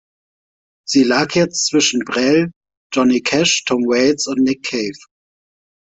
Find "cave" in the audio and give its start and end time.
4.63-4.97